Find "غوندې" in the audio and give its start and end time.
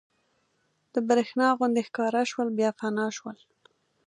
1.57-1.81